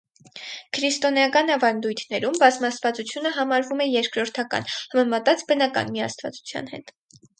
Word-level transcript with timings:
Քրիստոնեական 0.77 1.51
ավանդույթներում 1.55 2.39
բազմաստվածությունը 2.43 3.33
համարվում 3.35 3.83
է 3.85 3.87
երկրորդական՝ 3.91 4.67
համեմատած 4.73 5.45
բնական 5.53 5.93
միասվածության 5.99 6.73
հետ։ 6.75 6.95